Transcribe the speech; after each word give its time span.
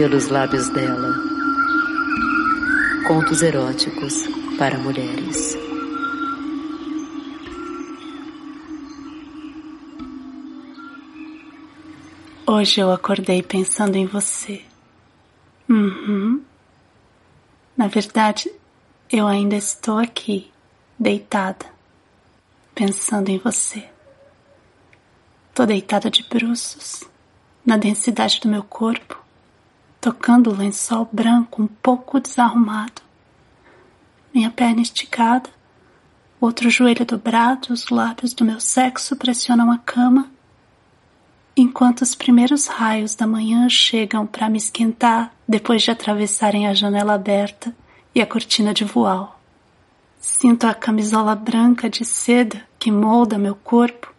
pelos 0.00 0.28
lábios 0.28 0.70
dela. 0.70 1.14
Contos 3.06 3.42
eróticos 3.42 4.14
para 4.56 4.78
mulheres. 4.78 5.58
Hoje 12.46 12.80
eu 12.80 12.90
acordei 12.90 13.42
pensando 13.42 13.96
em 13.96 14.06
você. 14.06 14.64
Uhum. 15.68 16.42
Na 17.76 17.86
verdade, 17.86 18.50
eu 19.12 19.26
ainda 19.26 19.56
estou 19.56 19.98
aqui, 19.98 20.50
deitada, 20.98 21.66
pensando 22.74 23.28
em 23.28 23.36
você. 23.36 23.86
Tô 25.54 25.66
deitada 25.66 26.10
de 26.10 26.22
bruços, 26.22 27.04
na 27.66 27.76
densidade 27.76 28.40
do 28.40 28.48
meu 28.48 28.62
corpo, 28.62 29.19
tocando 30.00 30.50
o 30.50 30.56
lençol 30.56 31.08
branco 31.12 31.62
um 31.62 31.66
pouco 31.66 32.18
desarrumado. 32.18 33.02
Minha 34.32 34.50
perna 34.50 34.80
esticada, 34.80 35.50
outro 36.40 36.70
joelho 36.70 37.04
dobrado, 37.04 37.72
os 37.72 37.88
lábios 37.90 38.32
do 38.32 38.44
meu 38.44 38.60
sexo 38.60 39.16
pressionam 39.16 39.70
a 39.70 39.78
cama 39.78 40.30
enquanto 41.56 42.00
os 42.00 42.14
primeiros 42.14 42.66
raios 42.66 43.14
da 43.14 43.26
manhã 43.26 43.68
chegam 43.68 44.26
para 44.26 44.48
me 44.48 44.56
esquentar 44.56 45.32
depois 45.46 45.82
de 45.82 45.90
atravessarem 45.90 46.66
a 46.66 46.74
janela 46.74 47.14
aberta 47.14 47.74
e 48.14 48.20
a 48.20 48.26
cortina 48.26 48.72
de 48.72 48.84
voal. 48.84 49.38
Sinto 50.18 50.66
a 50.66 50.74
camisola 50.74 51.34
branca 51.34 51.88
de 51.88 52.04
seda 52.04 52.62
que 52.78 52.90
molda 52.90 53.38
meu 53.38 53.54
corpo. 53.54 54.12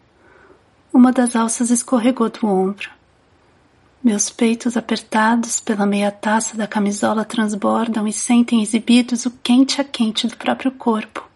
Uma 0.94 1.12
das 1.12 1.36
alças 1.36 1.70
escorregou 1.70 2.30
do 2.30 2.46
ombro. 2.48 2.90
Meus 4.04 4.30
peitos 4.30 4.76
apertados 4.76 5.60
pela 5.60 5.86
meia 5.86 6.12
taça 6.12 6.58
da 6.58 6.68
camisola 6.68 7.24
transbordam 7.24 8.08
e 8.08 8.14
sentem 8.14 8.62
exibidos 8.62 9.26
o 9.26 9.32
quente 9.32 9.80
a 9.80 9.84
quente 9.84 10.28
do 10.28 10.36
próprio 10.36 10.72
corpo. 10.72 11.28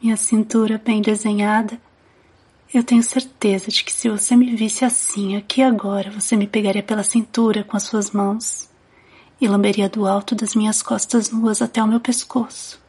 Minha 0.00 0.16
cintura 0.16 0.80
bem 0.82 1.02
desenhada 1.02 1.80
eu 2.72 2.84
tenho 2.84 3.02
certeza 3.02 3.68
de 3.68 3.82
que 3.82 3.92
se 3.92 4.08
você 4.08 4.36
me 4.36 4.54
visse 4.54 4.84
assim 4.84 5.36
aqui 5.36 5.60
agora, 5.60 6.08
você 6.08 6.36
me 6.36 6.46
pegaria 6.46 6.84
pela 6.84 7.02
cintura 7.02 7.64
com 7.64 7.76
as 7.76 7.82
suas 7.82 8.12
mãos 8.12 8.70
e 9.40 9.48
lamberia 9.48 9.88
do 9.88 10.06
alto 10.06 10.36
das 10.36 10.54
minhas 10.54 10.80
costas 10.80 11.32
nuas 11.32 11.60
até 11.60 11.82
o 11.82 11.88
meu 11.88 11.98
pescoço. 11.98 12.80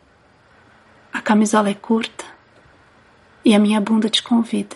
A 1.11 1.19
camisola 1.19 1.71
é 1.71 1.73
curta 1.73 2.23
e 3.43 3.55
a 3.55 3.59
minha 3.59 3.81
bunda 3.81 4.07
te 4.07 4.21
convida. 4.21 4.75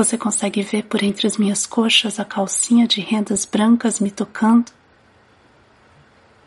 Você 0.00 0.16
consegue 0.16 0.62
ver 0.62 0.84
por 0.84 1.02
entre 1.02 1.26
as 1.26 1.36
minhas 1.36 1.66
coxas 1.66 2.18
a 2.18 2.24
calcinha 2.24 2.88
de 2.88 3.02
rendas 3.02 3.44
brancas 3.44 4.00
me 4.00 4.10
tocando? 4.10 4.72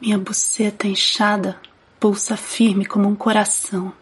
Minha 0.02 0.18
buceta 0.18 0.88
inchada 0.88 1.60
pulsa 2.00 2.36
firme 2.36 2.84
como 2.84 3.08
um 3.08 3.14
coração. 3.14 3.94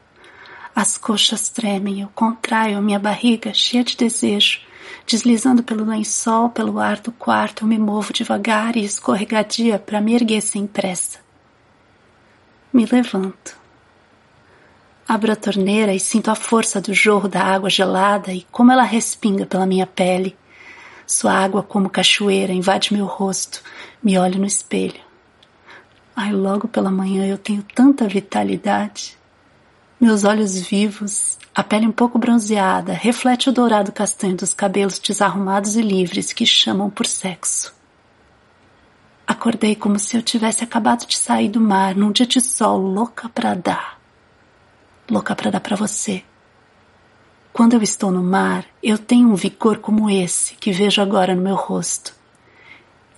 As 0.73 0.97
coxas 0.97 1.49
tremem, 1.49 1.99
eu 1.99 2.07
contraio 2.15 2.81
minha 2.81 2.97
barriga 2.97 3.53
cheia 3.53 3.83
de 3.83 3.97
desejo. 3.97 4.61
Deslizando 5.05 5.61
pelo 5.61 5.83
lençol, 5.83 6.47
pelo 6.47 6.79
ar 6.79 7.01
do 7.01 7.11
quarto, 7.11 7.65
eu 7.65 7.67
me 7.67 7.77
movo 7.77 8.13
devagar 8.13 8.77
e 8.77 8.85
escorregadia 8.85 9.77
para 9.77 9.99
me 9.99 10.13
erguer 10.13 10.39
sem 10.39 10.65
pressa. 10.65 11.19
Me 12.71 12.85
levanto. 12.85 13.60
Abro 15.13 15.33
a 15.33 15.35
torneira 15.35 15.93
e 15.93 15.99
sinto 15.99 16.31
a 16.31 16.35
força 16.35 16.79
do 16.79 16.93
jorro 16.93 17.27
da 17.27 17.43
água 17.43 17.69
gelada 17.69 18.31
e 18.31 18.43
como 18.43 18.71
ela 18.71 18.83
respinga 18.83 19.45
pela 19.45 19.65
minha 19.65 19.85
pele. 19.85 20.37
Sua 21.05 21.33
água, 21.33 21.61
como 21.61 21.89
cachoeira, 21.89 22.53
invade 22.53 22.93
meu 22.93 23.05
rosto. 23.05 23.61
Me 24.01 24.17
olho 24.17 24.39
no 24.39 24.45
espelho. 24.45 25.01
Ai, 26.15 26.31
logo 26.31 26.65
pela 26.65 26.89
manhã 26.89 27.27
eu 27.27 27.37
tenho 27.37 27.61
tanta 27.75 28.07
vitalidade. 28.07 29.17
Meus 29.99 30.23
olhos 30.23 30.57
vivos, 30.57 31.37
a 31.53 31.61
pele 31.61 31.87
um 31.87 31.91
pouco 31.91 32.17
bronzeada, 32.17 32.93
reflete 32.93 33.49
o 33.49 33.51
dourado 33.51 33.91
castanho 33.91 34.37
dos 34.37 34.53
cabelos 34.53 34.97
desarrumados 34.97 35.75
e 35.75 35.81
livres 35.81 36.31
que 36.31 36.45
chamam 36.45 36.89
por 36.89 37.05
sexo. 37.05 37.75
Acordei 39.27 39.75
como 39.75 39.99
se 39.99 40.15
eu 40.15 40.21
tivesse 40.21 40.63
acabado 40.63 41.05
de 41.05 41.17
sair 41.17 41.49
do 41.49 41.59
mar 41.59 41.95
num 41.95 42.13
dia 42.13 42.25
de 42.25 42.39
sol, 42.39 42.77
louca 42.77 43.27
para 43.27 43.53
dar. 43.53 44.00
Louca 45.11 45.35
para 45.35 45.51
dar 45.51 45.59
para 45.59 45.75
você. 45.75 46.23
Quando 47.51 47.73
eu 47.73 47.81
estou 47.81 48.11
no 48.11 48.23
mar, 48.23 48.65
eu 48.81 48.97
tenho 48.97 49.27
um 49.27 49.35
vigor 49.35 49.79
como 49.79 50.09
esse 50.09 50.55
que 50.55 50.71
vejo 50.71 51.01
agora 51.01 51.35
no 51.35 51.41
meu 51.41 51.55
rosto. 51.55 52.15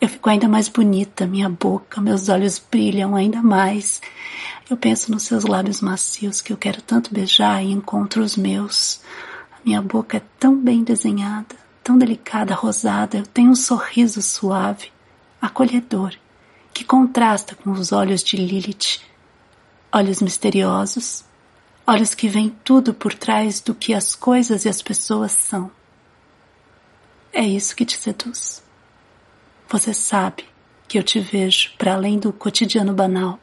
Eu 0.02 0.10
fico 0.10 0.28
ainda 0.28 0.48
mais 0.48 0.68
bonita, 0.68 1.28
minha 1.28 1.48
boca, 1.48 2.02
meus 2.02 2.30
olhos 2.30 2.58
brilham 2.58 3.16
ainda 3.16 3.44
mais. 3.44 4.02
Eu 4.68 4.76
penso 4.76 5.12
nos 5.12 5.22
seus 5.22 5.44
lábios 5.44 5.82
macios 5.82 6.42
que 6.42 6.52
eu 6.52 6.58
quero 6.58 6.82
tanto 6.82 7.14
beijar 7.14 7.64
e 7.64 7.72
encontro 7.72 8.24
os 8.24 8.36
meus. 8.36 9.00
A 9.52 9.58
minha 9.64 9.80
boca 9.80 10.18
é 10.18 10.22
tão 10.40 10.58
bem 10.58 10.84
desenhada, 10.84 11.56
tão 11.84 11.96
delicada, 11.96 12.56
rosada. 12.56 13.20
Eu 13.20 13.28
tenho 13.28 13.52
um 13.52 13.56
sorriso 13.56 14.20
suave, 14.20 14.92
acolhedor, 15.40 16.16
que 16.74 16.84
contrasta 16.84 17.54
com 17.54 17.70
os 17.70 17.92
olhos 17.92 18.24
de 18.24 18.36
Lilith. 18.36 19.00
Olhos 19.92 20.24
misteriosos, 20.24 21.24
olhos 21.86 22.16
que 22.16 22.28
veem 22.28 22.50
tudo 22.64 22.94
por 22.94 23.14
trás 23.14 23.60
do 23.60 23.76
que 23.76 23.94
as 23.94 24.16
coisas 24.16 24.66
e 24.66 24.70
as 24.70 24.82
pessoas 24.82 25.32
são. 25.32 25.70
É 27.32 27.42
isso 27.46 27.76
que 27.76 27.86
te 27.86 27.98
seduz. 27.98 28.64
Você 29.68 29.94
sabe 29.94 30.46
que 30.88 30.98
eu 30.98 31.04
te 31.04 31.20
vejo 31.20 31.72
para 31.78 31.96
além 31.96 32.20
do 32.20 32.32
cotidiano 32.32 32.94
banal. 32.94 33.40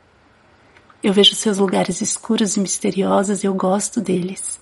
Eu 1.03 1.13
vejo 1.13 1.35
seus 1.35 1.59
lugares 1.59 2.01
escuros 2.01 2.57
e 2.57 2.61
misteriosos 2.61 3.43
e 3.43 3.47
eu 3.47 3.55
gosto 3.55 4.01
deles. 4.01 4.61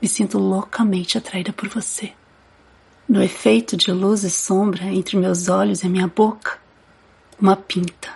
Me 0.00 0.08
sinto 0.08 0.38
loucamente 0.38 1.18
atraída 1.18 1.52
por 1.52 1.68
você. 1.68 2.12
No 3.08 3.22
efeito 3.22 3.76
de 3.76 3.92
luz 3.92 4.22
e 4.22 4.30
sombra 4.30 4.84
entre 4.84 5.16
meus 5.16 5.48
olhos 5.48 5.82
e 5.82 5.88
minha 5.88 6.06
boca, 6.06 6.58
uma 7.40 7.56
pinta, 7.56 8.08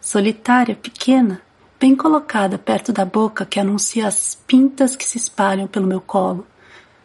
solitária, 0.00 0.76
pequena, 0.76 1.40
bem 1.82 1.96
colocada 1.96 2.56
perto 2.56 2.92
da 2.92 3.04
boca 3.04 3.44
que 3.44 3.58
anuncia 3.58 4.06
as 4.06 4.36
pintas 4.46 4.94
que 4.94 5.04
se 5.04 5.18
espalham 5.18 5.66
pelo 5.66 5.84
meu 5.84 6.00
colo, 6.00 6.46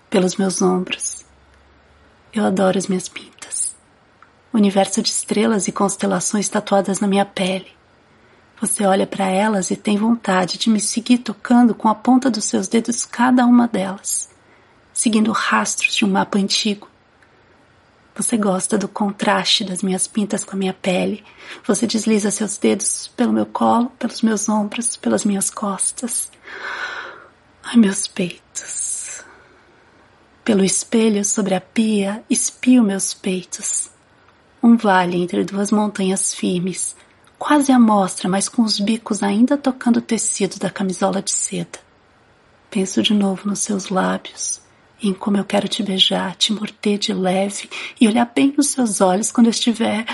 pelos 0.07 0.35
meus 0.35 0.61
ombros. 0.61 1.25
Eu 2.31 2.45
adoro 2.45 2.77
as 2.77 2.88
minhas 2.88 3.09
pintas 3.09 3.38
universo 4.53 5.01
de 5.01 5.09
estrelas 5.09 5.67
e 5.67 5.71
constelações 5.71 6.47
tatuadas 6.49 6.99
na 6.99 7.07
minha 7.07 7.25
pele. 7.25 7.67
Você 8.59 8.85
olha 8.85 9.05
para 9.05 9.27
elas 9.27 9.69
e 9.71 9.75
tem 9.75 9.97
vontade 9.97 10.57
de 10.57 10.69
me 10.69 10.79
seguir 10.79 11.19
tocando 11.19 11.75
com 11.75 11.88
a 11.88 11.95
ponta 11.95 12.29
dos 12.29 12.45
seus 12.45 12.67
dedos 12.67 13.05
cada 13.05 13.45
uma 13.45 13.67
delas, 13.67 14.29
seguindo 14.94 15.31
rastros 15.31 15.95
de 15.95 16.05
um 16.05 16.09
mapa 16.09 16.39
antigo. 16.39 16.88
Você 18.17 18.35
gosta 18.35 18.78
do 18.78 18.88
contraste 18.88 19.63
das 19.63 19.81
minhas 19.81 20.07
pintas 20.07 20.44
com 20.44 20.55
a 20.55 20.59
minha 20.59 20.73
pele. 20.73 21.23
Você 21.66 21.88
desliza 21.88 22.31
seus 22.31 22.57
dedos 22.57 23.07
pelo 23.16 23.31
meu 23.31 23.45
colo, 23.45 23.91
pelos 24.00 24.22
meus 24.22 24.50
ombros, 24.50 24.97
pelas 24.97 25.23
minhas 25.23 25.50
costas. 25.50 26.31
Ai, 27.63 27.77
meus 27.77 28.07
peitos. 28.07 29.22
Pelo 30.44 30.63
espelho 30.63 31.23
sobre 31.23 31.53
a 31.53 31.61
pia, 31.61 32.23
espio 32.29 32.83
meus 32.83 33.13
peitos 33.13 33.91
um 34.61 34.75
vale 34.75 35.17
entre 35.17 35.44
duas 35.44 35.72
montanhas 35.72 36.33
firmes, 36.33 36.95
quase 37.38 37.72
à 37.72 37.79
mostra, 37.79 38.27
mas 38.27 38.50
com 38.50 38.63
os 38.63 38.79
bicos 38.79 39.23
ainda 39.23 39.57
tocando 39.57 39.97
o 39.97 40.01
tecido 40.01 40.59
da 40.59 40.69
camisola 40.69 41.21
de 41.21 41.31
seda. 41.31 41.80
Penso 42.69 43.01
de 43.01 43.13
novo 43.13 43.47
nos 43.47 43.59
seus 43.59 43.89
lábios, 43.89 44.62
em 45.01 45.13
como 45.13 45.38
eu 45.38 45.45
quero 45.45 45.67
te 45.67 45.83
beijar, 45.83 46.35
te 46.35 46.51
morder 46.51 46.97
de 46.97 47.13
leve 47.13 47.69
e 47.99 48.07
olhar 48.07 48.31
bem 48.33 48.53
nos 48.55 48.67
seus 48.67 48.99
olhos 49.01 49.31
quando 49.31 49.47
eu 49.47 49.51
estiver. 49.51 50.05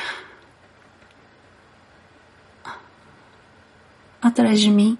Atrás 4.21 4.59
de 4.59 4.69
mim, 4.69 4.97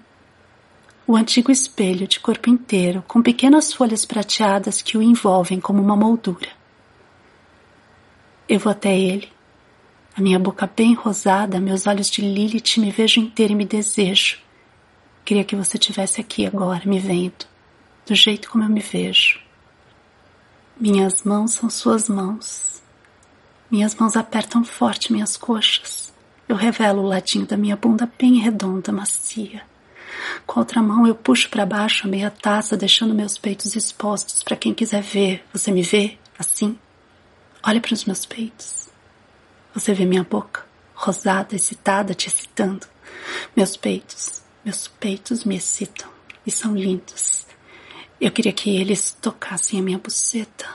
o 1.06 1.16
antigo 1.16 1.50
espelho 1.50 2.08
de 2.08 2.18
corpo 2.18 2.48
inteiro, 2.48 3.04
com 3.06 3.22
pequenas 3.22 3.72
folhas 3.72 4.04
prateadas 4.04 4.80
que 4.80 4.96
o 4.96 5.02
envolvem 5.02 5.60
como 5.60 5.82
uma 5.82 5.96
moldura. 5.96 6.48
Eu 8.48 8.58
vou 8.58 8.70
até 8.70 8.98
ele, 8.98 9.30
a 10.16 10.20
minha 10.20 10.38
boca 10.38 10.70
bem 10.74 10.94
rosada, 10.94 11.60
meus 11.60 11.86
olhos 11.86 12.08
de 12.08 12.22
Lilith, 12.22 12.78
me 12.78 12.90
vejo 12.90 13.20
inteira 13.20 13.52
e 13.52 13.56
me 13.56 13.66
desejo. 13.66 14.38
Queria 15.24 15.44
que 15.44 15.56
você 15.56 15.76
tivesse 15.76 16.20
aqui 16.20 16.46
agora, 16.46 16.82
me 16.84 16.98
vendo, 16.98 17.46
do 18.06 18.14
jeito 18.14 18.48
como 18.48 18.64
eu 18.64 18.68
me 18.68 18.80
vejo. 18.80 19.43
Minhas 20.76 21.22
mãos 21.22 21.52
são 21.52 21.70
suas 21.70 22.08
mãos. 22.08 22.82
Minhas 23.70 23.94
mãos 23.94 24.16
apertam 24.16 24.64
forte 24.64 25.12
minhas 25.12 25.36
coxas. 25.36 26.12
Eu 26.48 26.56
revelo 26.56 27.02
o 27.02 27.06
ladinho 27.06 27.46
da 27.46 27.56
minha 27.56 27.76
bunda 27.76 28.10
bem 28.18 28.40
redonda, 28.40 28.90
macia. 28.90 29.62
Com 30.44 30.58
a 30.58 30.62
outra 30.62 30.82
mão 30.82 31.06
eu 31.06 31.14
puxo 31.14 31.48
para 31.48 31.64
baixo 31.64 32.06
a 32.06 32.10
meia 32.10 32.28
taça, 32.28 32.76
deixando 32.76 33.14
meus 33.14 33.38
peitos 33.38 33.76
expostos 33.76 34.42
para 34.42 34.56
quem 34.56 34.74
quiser 34.74 35.00
ver. 35.00 35.44
Você 35.52 35.70
me 35.70 35.82
vê 35.82 36.18
assim? 36.36 36.76
Olha 37.62 37.80
para 37.80 37.94
os 37.94 38.04
meus 38.04 38.26
peitos. 38.26 38.88
Você 39.72 39.94
vê 39.94 40.04
minha 40.04 40.24
boca, 40.24 40.66
rosada, 40.92 41.54
excitada, 41.54 42.14
te 42.14 42.26
excitando. 42.26 42.84
Meus 43.56 43.76
peitos, 43.76 44.42
meus 44.64 44.88
peitos 44.88 45.44
me 45.44 45.56
excitam 45.56 46.08
e 46.44 46.50
são 46.50 46.74
lindos. 46.74 47.43
Eu 48.20 48.30
queria 48.30 48.52
que 48.52 48.76
eles 48.76 49.16
tocassem 49.20 49.78
a 49.78 49.82
minha 49.82 49.98
buceta. 49.98 50.66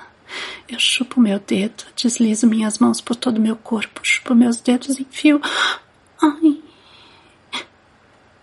Eu 0.68 0.80
chupo 0.80 1.20
meu 1.20 1.40
dedo, 1.40 1.84
deslizo 1.96 2.46
minhas 2.46 2.78
mãos 2.78 3.02
por 3.02 3.16
todo 3.16 3.38
o 3.38 3.42
meu 3.42 3.56
corpo, 3.56 4.02
chupo 4.04 4.36
meus 4.36 4.60
dedos, 4.62 5.00
enfio. 5.00 5.42
Ai, 6.22 6.62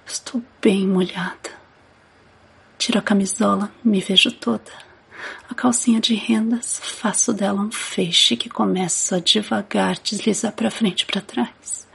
estou 0.06 0.42
bem 0.60 0.86
molhada. 0.86 1.56
Tiro 2.78 2.98
a 2.98 3.02
camisola, 3.02 3.72
me 3.84 4.00
vejo 4.00 4.32
toda. 4.32 4.72
A 5.48 5.54
calcinha 5.54 6.00
de 6.00 6.14
rendas, 6.14 6.80
faço 6.82 7.32
dela 7.32 7.60
um 7.60 7.70
feixe 7.70 8.36
que 8.36 8.48
começa 8.48 9.16
a 9.16 9.20
devagar 9.20 9.98
deslizar 10.02 10.52
para 10.52 10.70
frente 10.70 11.02
e 11.02 11.06
para 11.06 11.20
trás. 11.20 11.86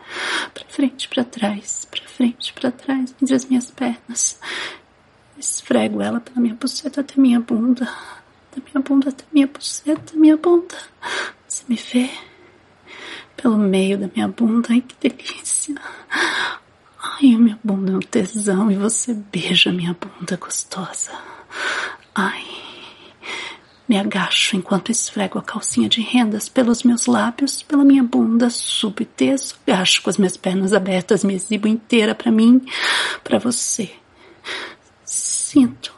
Para 0.53 0.65
frente, 0.67 1.07
para 1.07 1.23
trás, 1.23 1.87
para 1.89 2.07
frente, 2.07 2.53
para 2.53 2.71
trás, 2.71 3.15
entre 3.21 3.35
as 3.35 3.45
minhas 3.45 3.69
pernas. 3.71 4.39
Esfrego 5.41 6.01
ela 6.01 6.19
pela 6.19 6.39
minha 6.39 6.53
buceta 6.53 7.01
até 7.01 7.19
minha 7.19 7.39
bunda. 7.39 7.85
Da 7.85 8.61
minha 8.63 8.83
bunda 8.83 9.09
até 9.09 9.23
minha 9.33 9.47
buceta, 9.47 10.15
minha 10.15 10.37
bunda. 10.37 10.75
Você 11.47 11.63
me 11.67 11.75
vê? 11.75 12.09
Pelo 13.35 13.57
meio 13.57 13.97
da 13.97 14.09
minha 14.13 14.27
bunda. 14.27 14.67
Ai, 14.69 14.81
que 14.81 15.09
delícia. 15.09 15.75
Ai, 16.11 17.33
a 17.33 17.39
minha 17.39 17.59
bunda 17.63 17.91
é 17.91 17.95
um 17.95 17.99
tesão 17.99 18.69
e 18.71 18.75
você 18.75 19.15
beija 19.15 19.71
minha 19.71 19.97
bunda 19.99 20.37
gostosa. 20.37 21.11
Ai. 22.13 22.45
Me 23.89 23.97
agacho 23.97 24.55
enquanto 24.55 24.91
esfrego 24.91 25.39
a 25.39 25.41
calcinha 25.41 25.89
de 25.89 26.01
rendas 26.01 26.47
pelos 26.47 26.83
meus 26.83 27.07
lábios, 27.07 27.63
pela 27.63 27.83
minha 27.83 28.03
bunda, 28.03 28.49
subo 28.49 29.01
e 29.01 29.31
agacho 29.71 30.01
com 30.03 30.09
as 30.09 30.17
minhas 30.17 30.37
pernas 30.37 30.71
abertas, 30.71 31.23
me 31.23 31.33
exibo 31.33 31.67
inteira 31.67 32.15
para 32.15 32.31
mim, 32.31 32.61
para 33.23 33.37
você. 33.39 33.91
Sinto 35.51 35.93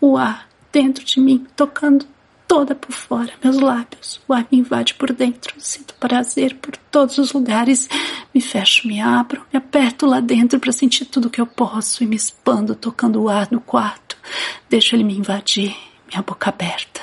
o 0.00 0.16
ar 0.16 0.48
dentro 0.70 1.04
de 1.04 1.18
mim, 1.18 1.44
tocando 1.56 2.06
toda 2.46 2.76
por 2.76 2.92
fora, 2.92 3.32
meus 3.42 3.58
lábios. 3.58 4.20
O 4.28 4.32
ar 4.32 4.46
me 4.52 4.58
invade 4.58 4.94
por 4.94 5.12
dentro, 5.12 5.52
sinto 5.58 5.94
prazer 5.94 6.54
por 6.58 6.76
todos 6.76 7.18
os 7.18 7.32
lugares. 7.32 7.88
Me 8.32 8.40
fecho, 8.40 8.86
me 8.86 9.00
abro, 9.00 9.44
me 9.52 9.58
aperto 9.58 10.06
lá 10.06 10.20
dentro 10.20 10.60
para 10.60 10.70
sentir 10.70 11.06
tudo 11.06 11.28
que 11.28 11.40
eu 11.40 11.46
posso 11.46 12.04
e 12.04 12.06
me 12.06 12.14
expando, 12.14 12.76
tocando 12.76 13.20
o 13.20 13.28
ar 13.28 13.48
no 13.50 13.60
quarto. 13.60 14.16
Deixo 14.70 14.94
ele 14.94 15.02
me 15.02 15.18
invadir, 15.18 15.74
minha 16.08 16.22
boca 16.22 16.50
aberta. 16.50 17.00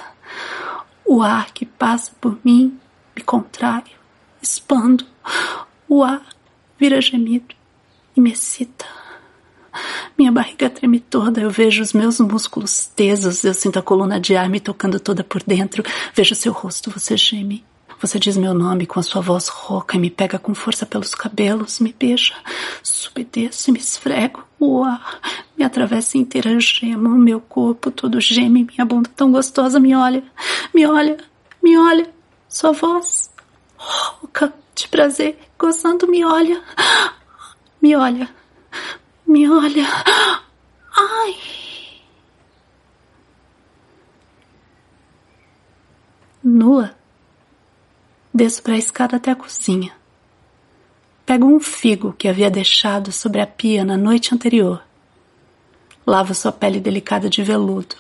O 1.06 1.22
ar 1.22 1.52
que 1.52 1.66
passa 1.66 2.14
por 2.22 2.40
mim 2.42 2.80
me 3.14 3.22
contrai, 3.22 3.84
expando. 4.42 5.06
O 5.90 6.06
ar 6.06 6.26
vira 6.80 7.02
gemido 7.02 7.54
e 8.16 8.22
me 8.22 8.32
excita. 8.32 9.01
Minha 10.22 10.32
barriga 10.32 10.70
treme 10.70 11.00
toda, 11.00 11.42
eu 11.42 11.50
vejo 11.50 11.82
os 11.82 11.94
meus 11.94 12.20
músculos 12.20 12.86
tesos, 12.86 13.44
eu 13.44 13.56
sinto 13.56 13.80
a 13.80 13.82
coluna 13.82 14.20
de 14.20 14.36
ar 14.36 14.48
me 14.48 14.60
tocando 14.60 15.00
toda 15.00 15.24
por 15.24 15.42
dentro, 15.42 15.84
vejo 16.14 16.36
seu 16.36 16.54
rosto, 16.54 16.92
você 16.92 17.18
geme. 17.18 17.66
Você 18.00 18.20
diz 18.20 18.38
meu 18.38 18.54
nome 18.54 18.86
com 18.86 19.00
a 19.00 19.04
sua 19.04 19.20
voz 19.20 19.48
rouca 19.48 19.98
e 19.98 20.00
me 20.00 20.12
pega 20.12 20.38
com 20.38 20.54
força 20.54 20.86
pelos 20.86 21.16
cabelos, 21.16 21.80
me 21.80 21.92
beija, 21.92 22.36
subedeço 22.84 23.72
e 23.72 23.74
me 23.74 23.80
esfrego. 23.80 24.44
O 24.60 24.84
ar 24.84 25.20
me 25.58 25.66
atravessa 25.66 26.20
inteira, 26.20 26.56
gema, 26.60 27.10
o 27.10 27.18
meu 27.18 27.42
corpo 27.42 27.90
todo 27.90 28.22
geme, 28.22 28.68
minha 28.72 28.86
bunda 28.86 29.10
tão 29.16 29.32
gostosa 29.32 29.80
me 29.80 29.96
olha, 29.96 30.24
me 30.72 30.86
olha, 30.86 31.18
me 31.64 31.76
olha. 31.76 32.08
Sua 32.48 32.74
voz 32.74 33.32
rouca 33.76 34.54
de 34.76 34.88
prazer, 34.88 35.40
gozando, 35.58 36.08
me 36.08 36.24
olha, 36.24 36.62
me 37.82 37.96
olha, 37.96 38.30
me 39.32 39.50
olha. 39.50 39.88
Ai. 40.96 41.36
Nua 46.44 46.96
Desço 48.34 48.64
para 48.64 48.74
a 48.74 48.78
escada 48.78 49.18
até 49.18 49.32
a 49.32 49.36
cozinha. 49.36 49.94
Pego 51.26 51.46
um 51.46 51.60
figo 51.60 52.14
que 52.14 52.28
havia 52.28 52.50
deixado 52.50 53.12
sobre 53.12 53.42
a 53.42 53.48
pia 53.48 53.84
na 53.84 53.98
noite 53.98 54.34
anterior. 54.34 54.82
Lavo 56.08 56.34
sua 56.34 56.52
pele 56.52 56.80
delicada 56.80 57.30
de 57.30 57.44
veludo. 57.44 57.96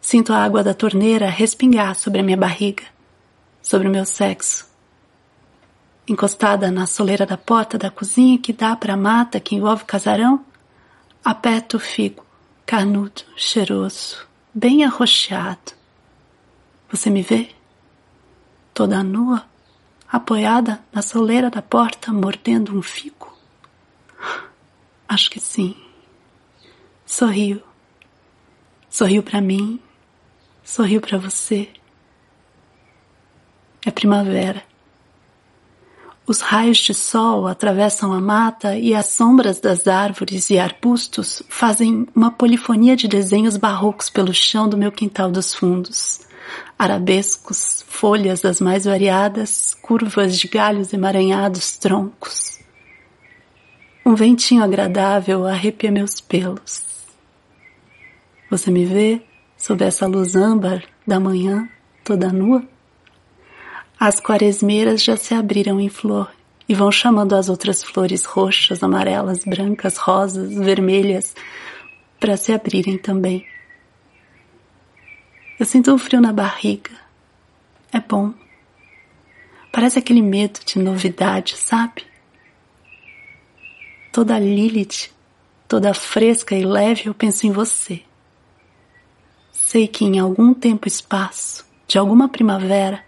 Sinto 0.00 0.32
a 0.32 0.42
água 0.42 0.62
da 0.62 0.74
torneira 0.74 1.28
respingar 1.28 1.94
sobre 1.94 2.20
a 2.20 2.22
minha 2.22 2.36
barriga, 2.36 2.84
sobre 3.60 3.88
o 3.88 3.90
meu 3.90 4.04
sexo. 4.04 4.67
Encostada 6.08 6.70
na 6.70 6.86
soleira 6.86 7.26
da 7.26 7.36
porta 7.36 7.76
da 7.76 7.90
cozinha 7.90 8.38
que 8.38 8.52
dá 8.52 8.74
para 8.74 8.94
a 8.94 8.96
mata 8.96 9.38
que 9.38 9.54
envolve 9.54 9.82
o 9.82 9.86
casarão, 9.86 10.44
aperto 11.24 11.76
o 11.76 11.80
figo, 11.80 12.24
carnudo, 12.64 13.22
cheiroso, 13.36 14.26
bem 14.54 14.84
arroxeado. 14.84 15.72
Você 16.90 17.10
me 17.10 17.22
vê? 17.22 17.58
toda 18.78 19.02
nua, 19.02 19.44
apoiada 20.08 20.80
na 20.92 21.02
soleira 21.02 21.50
da 21.50 21.60
porta, 21.60 22.12
mordendo 22.12 22.78
um 22.78 22.80
figo? 22.80 23.36
Acho 25.08 25.28
que 25.28 25.40
sim. 25.40 25.74
Sorriu. 27.04 27.60
Sorriu 28.88 29.20
para 29.20 29.40
mim. 29.40 29.80
Sorriu 30.62 31.00
para 31.00 31.18
você. 31.18 31.68
É 33.84 33.90
primavera. 33.90 34.62
Os 36.28 36.42
raios 36.42 36.76
de 36.76 36.92
sol 36.92 37.46
atravessam 37.46 38.12
a 38.12 38.20
mata 38.20 38.76
e 38.76 38.94
as 38.94 39.06
sombras 39.06 39.58
das 39.58 39.88
árvores 39.88 40.50
e 40.50 40.58
arbustos 40.58 41.42
fazem 41.48 42.06
uma 42.14 42.30
polifonia 42.30 42.94
de 42.94 43.08
desenhos 43.08 43.56
barrocos 43.56 44.10
pelo 44.10 44.34
chão 44.34 44.68
do 44.68 44.76
meu 44.76 44.92
quintal 44.92 45.30
dos 45.30 45.54
fundos 45.54 46.28
arabescos, 46.78 47.84
folhas 47.88 48.40
das 48.40 48.60
mais 48.60 48.84
variadas, 48.84 49.74
curvas 49.74 50.38
de 50.38 50.48
galhos 50.48 50.92
emaranhados, 50.92 51.76
troncos. 51.76 52.58
Um 54.04 54.14
ventinho 54.14 54.62
agradável 54.62 55.46
arrepia 55.46 55.90
meus 55.90 56.20
pelos. 56.20 56.84
Você 58.50 58.70
me 58.70 58.84
vê 58.84 59.22
sob 59.56 59.84
essa 59.84 60.06
luz 60.06 60.34
âmbar 60.36 60.82
da 61.06 61.18
manhã, 61.18 61.68
toda 62.04 62.32
nua? 62.32 62.62
As 64.00 64.20
quaresmeiras 64.20 65.02
já 65.02 65.16
se 65.16 65.34
abriram 65.34 65.80
em 65.80 65.88
flor 65.88 66.30
e 66.68 66.74
vão 66.74 66.92
chamando 66.92 67.34
as 67.34 67.48
outras 67.48 67.82
flores 67.82 68.24
roxas, 68.24 68.80
amarelas, 68.80 69.44
brancas, 69.44 69.96
rosas, 69.96 70.54
vermelhas 70.54 71.34
para 72.20 72.36
se 72.36 72.52
abrirem 72.52 72.96
também. 72.96 73.44
Eu 75.58 75.66
sinto 75.66 75.92
um 75.92 75.98
frio 75.98 76.20
na 76.20 76.32
barriga. 76.32 76.92
É 77.92 77.98
bom. 77.98 78.32
Parece 79.72 79.98
aquele 79.98 80.22
medo 80.22 80.60
de 80.64 80.78
novidade, 80.78 81.56
sabe? 81.56 82.06
Toda 84.12 84.38
Lilith, 84.38 85.10
toda 85.66 85.92
fresca 85.92 86.54
e 86.54 86.64
leve, 86.64 87.06
eu 87.06 87.14
penso 87.14 87.48
em 87.48 87.50
você. 87.50 88.02
Sei 89.50 89.88
que 89.88 90.04
em 90.04 90.20
algum 90.20 90.54
tempo 90.54 90.86
e 90.86 90.88
espaço, 90.88 91.66
de 91.88 91.98
alguma 91.98 92.28
primavera, 92.28 93.07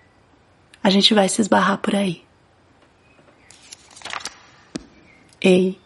a 0.83 0.91
gente 0.91 1.13
vai 1.15 1.29
se 1.29 1.41
esbarrar 1.41 1.79
por 1.79 1.95
aí. 1.95 2.25
Ei, 5.41 5.79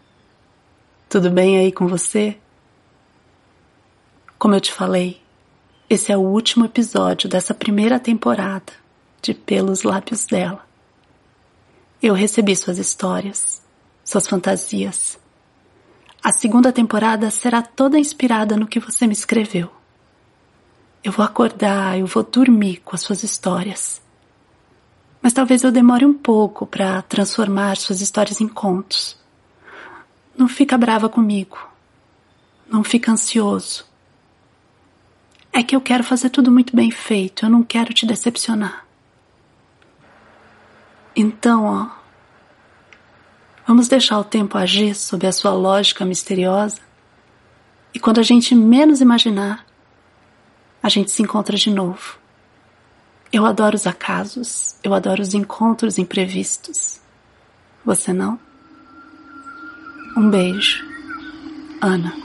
tudo 1.08 1.30
bem 1.30 1.58
aí 1.58 1.72
com 1.72 1.86
você? 1.86 2.36
Como 4.38 4.54
eu 4.54 4.60
te 4.60 4.72
falei, 4.72 5.20
esse 5.88 6.12
é 6.12 6.16
o 6.16 6.20
último 6.20 6.64
episódio 6.64 7.28
dessa 7.28 7.54
primeira 7.54 8.00
temporada 8.00 8.72
de 9.22 9.32
Pelos 9.32 9.82
Lábios 9.82 10.26
dela. 10.26 10.66
Eu 12.02 12.14
recebi 12.14 12.54
suas 12.54 12.78
histórias, 12.78 13.62
suas 14.04 14.26
fantasias. 14.26 15.18
A 16.22 16.32
segunda 16.32 16.72
temporada 16.72 17.30
será 17.30 17.62
toda 17.62 17.98
inspirada 17.98 18.56
no 18.56 18.66
que 18.66 18.80
você 18.80 19.06
me 19.06 19.12
escreveu. 19.12 19.70
Eu 21.02 21.12
vou 21.12 21.24
acordar, 21.24 21.98
eu 21.98 22.06
vou 22.06 22.22
dormir 22.22 22.78
com 22.84 22.94
as 22.94 23.02
suas 23.02 23.22
histórias. 23.22 24.03
Mas 25.24 25.32
talvez 25.32 25.64
eu 25.64 25.72
demore 25.72 26.04
um 26.04 26.12
pouco 26.12 26.66
para 26.66 27.00
transformar 27.00 27.78
suas 27.78 28.02
histórias 28.02 28.42
em 28.42 28.46
contos. 28.46 29.16
Não 30.36 30.46
fica 30.46 30.76
brava 30.76 31.08
comigo. 31.08 31.66
Não 32.68 32.84
fica 32.84 33.10
ansioso. 33.10 33.86
É 35.50 35.62
que 35.62 35.74
eu 35.74 35.80
quero 35.80 36.04
fazer 36.04 36.28
tudo 36.28 36.52
muito 36.52 36.76
bem 36.76 36.90
feito, 36.90 37.46
eu 37.46 37.48
não 37.48 37.62
quero 37.62 37.94
te 37.94 38.04
decepcionar. 38.04 38.84
Então, 41.16 41.64
ó, 41.64 41.88
vamos 43.66 43.88
deixar 43.88 44.18
o 44.18 44.24
tempo 44.24 44.58
agir 44.58 44.94
sob 44.94 45.26
a 45.26 45.32
sua 45.32 45.54
lógica 45.54 46.04
misteriosa 46.04 46.82
e 47.94 47.98
quando 47.98 48.18
a 48.18 48.22
gente 48.22 48.54
menos 48.54 49.00
imaginar, 49.00 49.64
a 50.82 50.88
gente 50.90 51.10
se 51.10 51.22
encontra 51.22 51.56
de 51.56 51.70
novo. 51.70 52.23
Eu 53.34 53.44
adoro 53.44 53.74
os 53.74 53.84
acasos, 53.84 54.76
eu 54.84 54.94
adoro 54.94 55.20
os 55.20 55.34
encontros 55.34 55.98
imprevistos. 55.98 57.00
Você 57.84 58.12
não? 58.12 58.38
Um 60.16 60.30
beijo, 60.30 60.84
Ana. 61.80 62.23